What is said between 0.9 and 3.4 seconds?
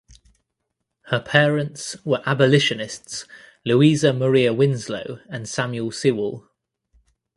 Her parents were abolitionists